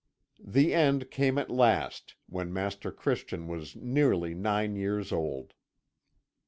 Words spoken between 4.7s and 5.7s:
years old."